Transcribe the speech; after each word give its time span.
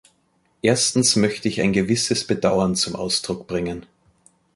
Erstens 0.63 1.15
möchte 1.15 1.47
ich 1.47 1.61
ein 1.61 1.73
gewisses 1.73 2.25
Bedauern 2.25 2.75
zum 2.75 2.95
Ausdruck 2.95 3.45
bringen. 3.45 3.85